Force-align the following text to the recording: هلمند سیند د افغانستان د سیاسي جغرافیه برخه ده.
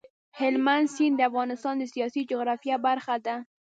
هلمند 0.39 0.87
سیند 0.95 1.15
د 1.17 1.21
افغانستان 1.29 1.75
د 1.77 1.83
سیاسي 1.93 2.21
جغرافیه 2.29 2.75
برخه 2.87 3.15
ده. 3.25 3.35